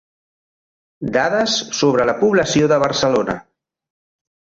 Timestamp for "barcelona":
2.89-3.41